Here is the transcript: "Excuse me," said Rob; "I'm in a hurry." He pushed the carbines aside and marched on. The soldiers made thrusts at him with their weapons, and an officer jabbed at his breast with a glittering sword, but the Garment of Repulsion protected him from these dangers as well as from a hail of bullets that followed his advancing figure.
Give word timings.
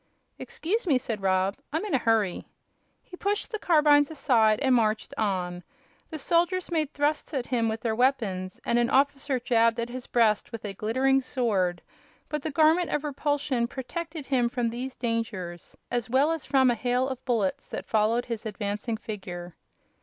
"Excuse 0.39 0.87
me," 0.87 0.97
said 0.97 1.21
Rob; 1.21 1.57
"I'm 1.71 1.85
in 1.85 1.93
a 1.93 1.99
hurry." 1.99 2.47
He 3.03 3.15
pushed 3.15 3.51
the 3.51 3.59
carbines 3.59 4.09
aside 4.09 4.59
and 4.61 4.73
marched 4.73 5.13
on. 5.15 5.61
The 6.09 6.17
soldiers 6.17 6.71
made 6.71 6.91
thrusts 6.91 7.35
at 7.35 7.45
him 7.45 7.69
with 7.69 7.81
their 7.81 7.93
weapons, 7.93 8.59
and 8.65 8.79
an 8.79 8.89
officer 8.89 9.39
jabbed 9.39 9.79
at 9.79 9.89
his 9.89 10.07
breast 10.07 10.51
with 10.51 10.65
a 10.65 10.73
glittering 10.73 11.21
sword, 11.21 11.83
but 12.29 12.41
the 12.41 12.49
Garment 12.49 12.89
of 12.89 13.03
Repulsion 13.03 13.67
protected 13.67 14.25
him 14.25 14.49
from 14.49 14.71
these 14.71 14.95
dangers 14.95 15.75
as 15.91 16.09
well 16.09 16.31
as 16.31 16.47
from 16.47 16.71
a 16.71 16.73
hail 16.75 17.07
of 17.07 17.23
bullets 17.23 17.69
that 17.69 17.85
followed 17.85 18.25
his 18.25 18.43
advancing 18.47 18.97
figure. 18.97 19.55